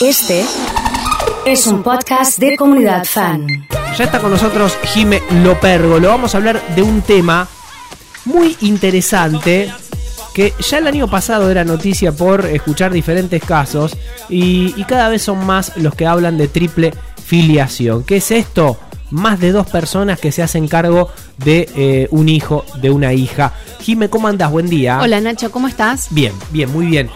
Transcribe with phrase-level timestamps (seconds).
[0.00, 0.44] Este
[1.46, 3.66] es un podcast de comunidad fan.
[3.96, 5.98] Ya está con nosotros Jime Lopergo.
[5.98, 7.48] Lo vamos a hablar de un tema
[8.26, 9.72] muy interesante
[10.34, 13.96] que ya el año pasado era noticia por escuchar diferentes casos
[14.28, 16.92] y, y cada vez son más los que hablan de triple
[17.24, 18.04] filiación.
[18.04, 18.78] ¿Qué es esto?
[19.10, 23.54] Más de dos personas que se hacen cargo de eh, un hijo, de una hija.
[23.80, 24.50] Jime, ¿cómo andás?
[24.50, 25.00] Buen día.
[25.00, 26.08] Hola Nacho, ¿cómo estás?
[26.10, 27.08] Bien, bien, muy bien.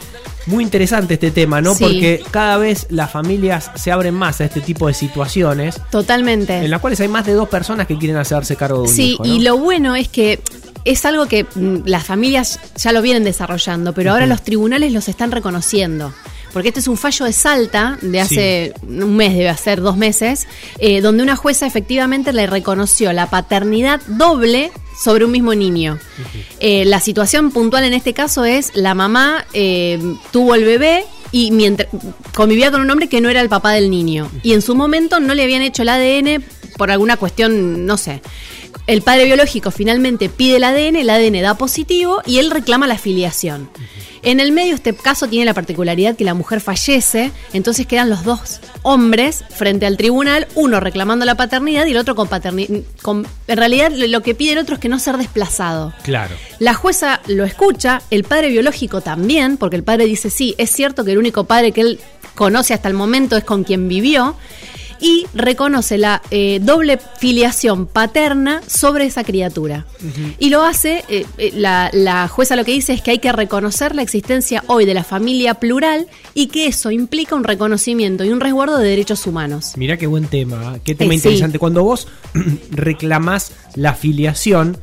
[0.50, 1.74] Muy interesante este tema, ¿no?
[1.74, 1.84] Sí.
[1.84, 6.56] Porque cada vez las familias se abren más a este tipo de situaciones Totalmente.
[6.58, 9.12] en las cuales hay más de dos personas que quieren hacerse cargo de un Sí,
[9.12, 9.24] hijo.
[9.24, 9.32] ¿no?
[9.34, 10.40] y lo bueno es que
[10.84, 15.08] es algo que mm, las familias ya lo vienen desarrollando, pero ahora los tribunales los
[15.08, 16.12] están reconociendo.
[16.52, 20.48] Porque este es un fallo de Salta de hace un mes, debe hacer dos meses,
[20.78, 25.98] eh, donde una jueza efectivamente le reconoció la paternidad doble sobre un mismo niño.
[26.58, 29.98] Eh, la situación puntual en este caso es la mamá eh,
[30.30, 31.88] tuvo el bebé y mientras
[32.34, 34.30] convivía con un hombre que no era el papá del niño.
[34.42, 36.44] Y en su momento no le habían hecho el ADN
[36.76, 38.22] por alguna cuestión, no sé.
[38.86, 42.98] El padre biológico finalmente pide el ADN, el ADN da positivo y él reclama la
[42.98, 43.70] filiación.
[44.22, 48.24] En el medio este caso tiene la particularidad que la mujer fallece, entonces quedan los
[48.24, 52.80] dos hombres frente al tribunal, uno reclamando la paternidad y el otro con paternidad.
[53.48, 55.94] En realidad lo que pide el otro es que no ser desplazado.
[56.02, 56.34] Claro.
[56.58, 61.04] La jueza lo escucha, el padre biológico también, porque el padre dice, sí, es cierto
[61.04, 62.00] que el único padre que él
[62.34, 64.36] conoce hasta el momento es con quien vivió,
[65.00, 69.86] y reconoce la eh, doble filiación paterna sobre esa criatura.
[70.38, 73.32] Y lo hace, eh, eh, la, la jueza lo que dice es que hay que
[73.32, 78.30] reconocer la existencia hoy de la familia plural y que eso implica un reconocimiento y
[78.30, 79.72] un resguardo de derechos humanos.
[79.76, 81.28] Mirá qué buen tema, qué tema Eh, sí.
[81.28, 81.58] interesante.
[81.58, 82.06] Cuando vos
[82.70, 84.78] reclamás la filiación,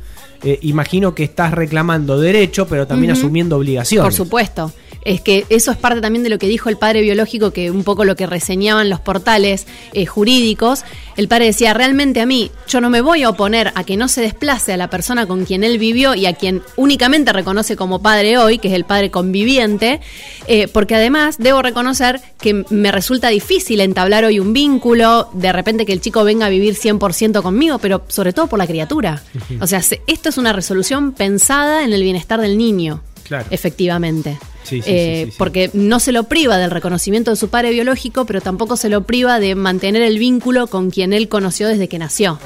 [0.62, 4.04] imagino que estás reclamando derecho, pero también asumiendo obligaciones.
[4.04, 4.72] Por supuesto.
[5.04, 7.84] Es que eso es parte también de lo que dijo el padre biológico, que un
[7.84, 10.82] poco lo que reseñaban los portales eh, jurídicos.
[11.16, 14.08] El padre decía, realmente a mí, yo no me voy a oponer a que no
[14.08, 18.02] se desplace a la persona con quien él vivió y a quien únicamente reconoce como
[18.02, 20.00] padre hoy, que es el padre conviviente,
[20.46, 25.86] eh, porque además debo reconocer que me resulta difícil entablar hoy un vínculo, de repente
[25.86, 29.22] que el chico venga a vivir 100% conmigo, pero sobre todo por la criatura.
[29.60, 33.00] O sea, se- esto es una resolución pensada en el bienestar del niño.
[33.24, 33.46] Claro.
[33.50, 34.38] Efectivamente.
[34.68, 35.36] Sí, sí, Eh, sí, sí, sí.
[35.38, 39.02] Porque no se lo priva del reconocimiento de su padre biológico, pero tampoco se lo
[39.04, 42.38] priva de mantener el vínculo con quien él conoció desde que nació.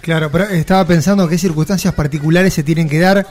[0.00, 3.26] Claro, pero estaba pensando qué circunstancias particulares se tienen que dar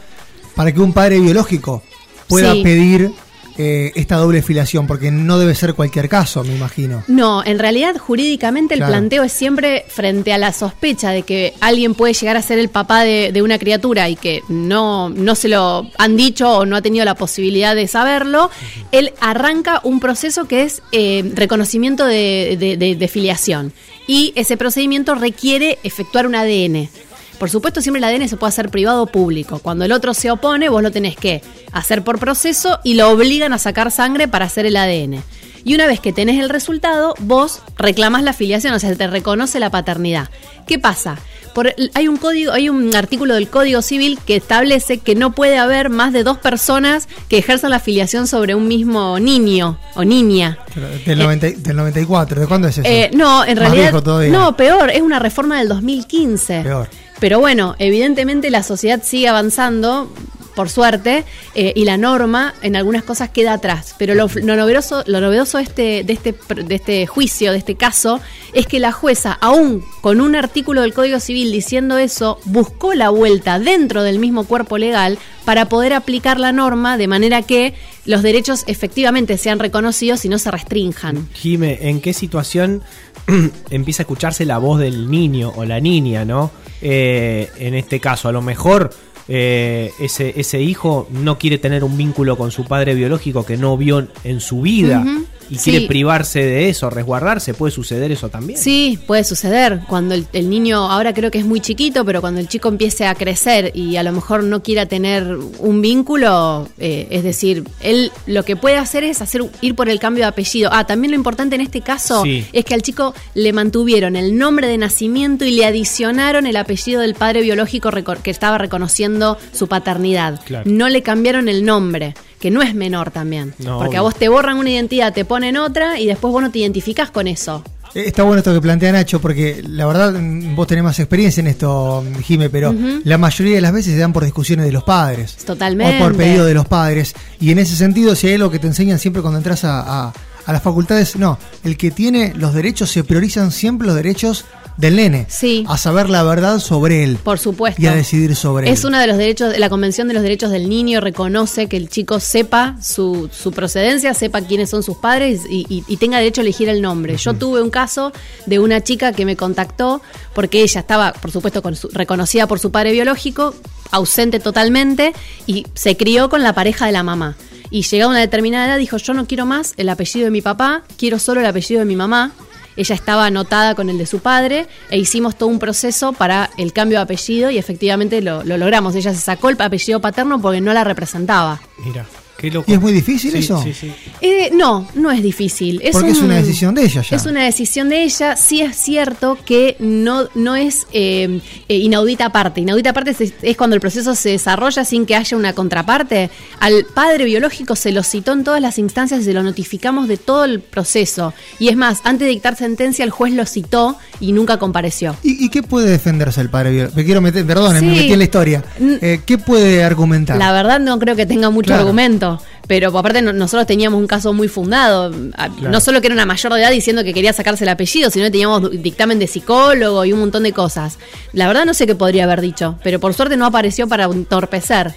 [0.56, 1.82] para que un padre biológico
[2.28, 2.64] pueda Sí.
[2.64, 3.12] pedir
[3.58, 7.04] eh, esta doble filiación, porque no debe ser cualquier caso, me imagino.
[7.08, 11.94] No, en realidad jurídicamente el planteo es siempre frente a la sospecha de que alguien
[11.96, 15.48] puede llegar a ser el papá de, de una criatura y que no, no se
[15.48, 18.50] lo han dicho o no ha tenido la posibilidad de saberlo,
[18.92, 22.58] él arranca un proceso que es eh, reconocimiento de-
[22.98, 23.74] de filiación.
[24.08, 26.90] Y ese procedimiento requiere efectuar un ADN.
[27.38, 29.60] Por supuesto, siempre el ADN se puede hacer privado o público.
[29.60, 31.42] Cuando el otro se opone, vos lo tenés que
[31.72, 35.22] hacer por proceso y lo obligan a sacar sangre para hacer el ADN.
[35.64, 39.08] Y una vez que tenés el resultado, vos reclamás la filiación, o sea, se te
[39.08, 40.30] reconoce la paternidad.
[40.68, 41.18] ¿Qué pasa?
[41.56, 45.58] Por, hay un código, hay un artículo del Código Civil que establece que no puede
[45.58, 50.60] haber más de dos personas que ejerzan la filiación sobre un mismo niño o niña.
[51.06, 52.88] Del, 90 y- del 94, ¿de cuándo es eso?
[52.88, 54.04] Eh, no, en Más realidad.
[54.30, 56.62] No, peor, es una reforma del 2015.
[56.62, 56.90] Peor.
[57.20, 60.12] Pero bueno, evidentemente la sociedad sigue avanzando,
[60.56, 63.96] por suerte, eh, y la norma en algunas cosas queda atrás.
[63.98, 68.20] Pero lo, novedoso, lo novedoso este, de, este, de este juicio, de este caso,
[68.54, 73.10] es que la jueza, aún con un artículo del Código Civil diciendo eso, buscó la
[73.10, 77.76] vuelta dentro del mismo cuerpo legal para poder aplicar la norma de manera que
[78.06, 81.30] los derechos efectivamente sean reconocidos y no se restrinjan.
[81.34, 82.82] Jime, ¿en qué situación
[83.70, 86.52] empieza a escucharse la voz del niño o la niña, no?
[86.82, 88.92] Eh, en este caso, a lo mejor
[89.28, 94.08] eh, ese, hijo no quiere tener un vínculo con su padre biológico que no vio
[94.24, 95.04] en su vida
[95.50, 95.72] y sí.
[95.72, 97.54] quiere privarse de eso, resguardarse.
[97.54, 98.60] ¿Puede suceder eso también?
[98.60, 99.82] Sí, puede suceder.
[99.88, 103.06] Cuando el, el niño, ahora creo que es muy chiquito, pero cuando el chico empiece
[103.06, 108.12] a crecer y a lo mejor no quiera tener un vínculo, eh, es decir, él
[108.26, 110.70] lo que puede hacer es hacer ir por el cambio de apellido.
[110.74, 112.46] Ah, también lo importante en este caso Sí.
[112.54, 117.02] es que al chico le mantuvieron el nombre de nacimiento y le adicionaron el apellido
[117.02, 117.92] del padre biológico
[118.24, 120.40] que estaba reconociendo su paternidad.
[120.46, 120.70] Claro.
[120.70, 122.14] No le cambiaron el nombre.
[122.46, 123.56] Que no es menor también.
[123.58, 126.52] No, porque a vos te borran una identidad, te ponen otra y después vos no
[126.52, 127.64] te identificás con eso.
[127.96, 131.42] Eh, Está bueno esto que plantea Nacho, porque la verdad mm, vos tenés más experiencia
[131.42, 132.72] en esto, Jime, pero
[133.04, 135.38] la mayoría de las veces se dan por discusiones de los padres.
[135.38, 135.98] Totalmente.
[136.00, 137.16] O por pedido de los padres.
[137.40, 140.14] Y en ese sentido, si hay algo que te enseñan siempre cuando entras a, a-
[140.46, 144.46] a las facultades, no, el que tiene los derechos, se priorizan siempre los derechos
[144.78, 145.26] del nene.
[145.30, 145.64] Sí.
[145.68, 147.18] A saber la verdad sobre él.
[147.24, 147.82] Por supuesto.
[147.82, 148.88] Y a decidir sobre Es él.
[148.88, 152.20] uno de los derechos, la Convención de los Derechos del Niño reconoce que el chico
[152.20, 156.44] sepa su, su procedencia, sepa quiénes son sus padres y, y- y tenga derecho a
[156.44, 157.16] elegir el nombre.
[157.18, 158.12] Yo tuve un caso
[158.46, 160.02] de una chica que me contactó
[160.34, 163.56] porque ella estaba, por supuesto, con su- reconocida por su padre biológico,
[163.92, 165.14] ausente totalmente,
[165.48, 167.36] y se crió con la pareja de la mamá.
[167.72, 170.42] Y llegada a una determinada edad dijo, yo no quiero más el apellido de mi
[170.42, 172.32] papá, quiero solo el apellido de mi mamá.
[172.78, 176.74] Ella estaba anotada con el de su padre e hicimos todo un proceso para el
[176.74, 178.96] cambio de apellido y efectivamente lo, lo logramos.
[178.96, 181.62] Ella se sacó el apellido paterno porque no la representaba.
[181.86, 182.06] Mira,
[182.38, 182.70] qué loco.
[182.70, 183.62] ¿Y es muy difícil Sí, eso?
[183.64, 183.92] Sí, sí.
[184.22, 185.80] Eh, no, no es difícil.
[185.84, 187.16] Es Porque es un- una decisión de ella ya.
[187.16, 188.36] Es una decisión de ella.
[188.36, 192.62] Sí es cierto que no, no es eh, eh, inaudita parte.
[192.62, 196.30] Inaudita parte es, es cuando el proceso se desarrolla sin que haya una contraparte.
[196.60, 200.18] Al padre biológico se lo citó en todas las instancias y se lo notificamos de
[200.18, 201.34] todo el proceso.
[201.60, 205.16] Y es más, antes de dictar sentencia, el juez lo citó y nunca compareció.
[205.24, 206.98] ¿Y, y qué puede defenderse el padre biológico?
[206.98, 207.86] Me quiero meter, perdón, Sí.
[207.86, 208.64] me metí en la historia.
[209.02, 210.38] Eh, ¿Qué puede argumentar?
[210.38, 211.82] La verdad no creo que tenga mucho Claro.
[211.84, 212.25] argumento,
[212.68, 216.26] pero aparte no- nosotros teníamos un caso muy fundado, A- no solo que era una
[216.26, 220.04] mayor de edad diciendo que quería sacarse el apellido, sino que teníamos dictamen de psicólogo
[220.06, 220.98] y un montón de cosas.
[221.34, 224.94] La verdad no sé qué podría haber dicho, pero por suerte no apareció para entorpecer.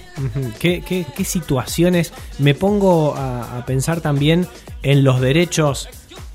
[0.59, 2.11] ¿Qué, qué, qué situaciones?
[2.39, 4.47] Me pongo a, a pensar también
[4.83, 5.87] en los derechos,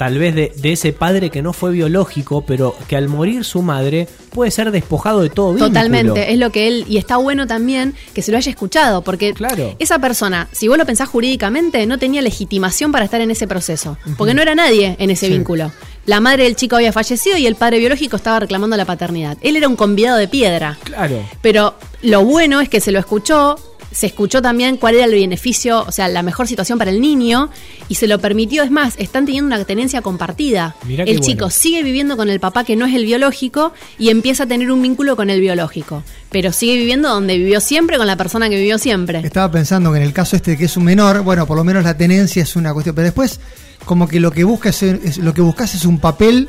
[0.04, 3.62] tal vez de, de ese padre que no fue biológico, pero que al morir su
[3.62, 5.68] madre puede ser despojado de todo vínculo.
[5.68, 9.32] Totalmente, es lo que él, y está bueno también que se lo haya escuchado, porque
[9.32, 9.74] Claro.
[9.78, 13.96] esa persona, si vos lo pensás jurídicamente, no tenía legitimación para estar en ese proceso,
[14.18, 15.32] porque no era nadie en ese Sí.
[15.32, 15.72] vínculo.
[16.04, 19.38] La madre del chico había fallecido y el padre biológico estaba reclamando la paternidad.
[19.40, 20.76] Él era un convidado de piedra.
[20.84, 21.16] Claro.
[21.40, 23.56] Pero lo bueno es que se lo escuchó,
[23.94, 27.48] se escuchó también cuál era el beneficio, o sea, la mejor situación para el niño
[27.88, 28.62] y se lo permitió.
[28.64, 30.74] Es más, están teniendo una tenencia compartida.
[30.84, 31.24] Mirá el bueno.
[31.24, 34.70] chico sigue viviendo con el papá que no es el biológico y empieza a tener
[34.72, 36.02] un vínculo con el biológico.
[36.30, 39.20] Pero sigue viviendo donde vivió siempre, con la persona que vivió siempre.
[39.24, 41.84] Estaba pensando que en el caso este que es un menor, bueno, por lo menos
[41.84, 43.38] la tenencia es una cuestión, pero después
[43.84, 46.48] como que lo que buscas es, es- lo que buscas es un papel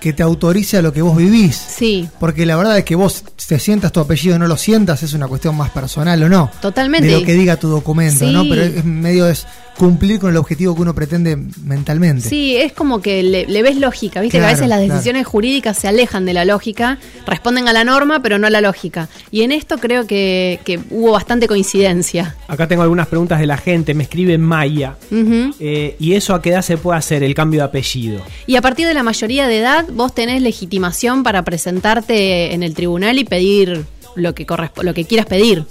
[0.00, 1.54] que te autorice a lo que vos vivís.
[1.56, 5.02] Sí, Porque la verdad es que vos te sientas tu apellido o no lo sientas,
[5.02, 6.50] es una cuestión más personal o no.
[6.60, 7.06] Totalmente.
[7.06, 8.32] De lo que diga tu documento, Sí.
[8.32, 8.42] ¿no?
[8.48, 9.46] Pero es medio es
[9.80, 12.28] cumplir con el objetivo que uno pretende mentalmente.
[12.28, 14.92] Sí, es como que le, le ves lógica, viste que a veces las claro.
[14.92, 18.60] decisiones jurídicas se alejan de la lógica, responden a la norma, pero no a la
[18.60, 19.08] lógica.
[19.30, 22.36] Y en esto creo que, que hubo bastante coincidencia.
[22.46, 23.94] Acá tengo algunas preguntas de la gente.
[23.94, 24.96] Me escribe Maya.
[25.10, 28.20] Eh, ¿Y eso a qué edad se puede hacer el cambio de apellido?
[28.46, 32.74] Y a partir de la mayoría de edad, vos tenés legitimación para presentarte en el
[32.74, 34.46] tribunal y pedir lo que,
[34.82, 35.64] lo que quieras pedir.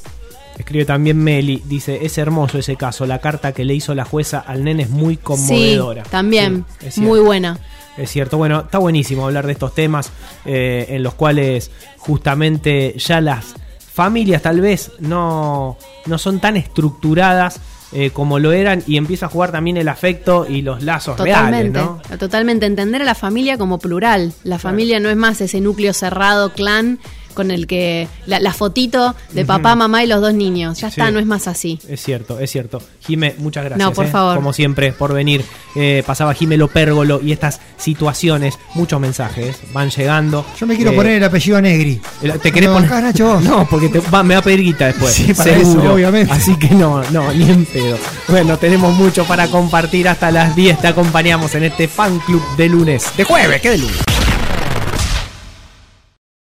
[0.59, 4.39] Escribe también Meli, dice, es hermoso ese caso, la carta que le hizo la jueza
[4.39, 6.03] al nene es muy conmovedora.
[6.03, 7.57] Sí, también, Sí, muy buena.
[7.97, 10.11] Es cierto, bueno, está buenísimo hablar de estos temas
[10.45, 13.55] eh, en los cuales justamente ya las
[13.93, 17.59] familias tal vez no, no son tan estructuradas
[17.91, 21.71] eh, como lo eran y empieza a jugar también el afecto y los lazos reales,
[21.71, 21.79] Totalmente,
[22.11, 22.17] ¿no?
[22.17, 22.65] totalmente.
[22.65, 24.33] Entender a la familia como plural.
[24.43, 26.99] La familia no es más ese núcleo cerrado, clan,
[27.39, 30.77] con el que la, la fotito de papá, mamá y los dos niños.
[30.81, 30.99] Ya Sí.
[30.99, 31.79] está, no es más así.
[31.87, 32.81] Es cierto, es cierto.
[33.07, 33.87] Jime, muchas gracias.
[33.87, 34.35] No, por eh, favor.
[34.35, 35.45] Como siempre, por venir.
[35.75, 40.45] Eh, pasaba Jime Lopérgolo y estas situaciones, muchos mensajes van llegando.
[40.59, 42.01] Yo me quiero Eh, poner el apellido Negri.
[42.41, 43.03] ¿Te querés ¿Me poner?
[43.03, 43.39] Nacho?
[43.49, 45.13] No, porque te, va- me va a pedir guita después.
[45.13, 45.81] Sí, para seguro.
[45.83, 46.33] eso, obviamente.
[46.33, 47.97] Así que no, no, ni en pedo.
[48.27, 50.79] Bueno, tenemos mucho para compartir hasta las 10.
[50.81, 53.05] Te acompañamos en este fan club de lunes.
[53.15, 53.97] De jueves, ¿qué de lunes?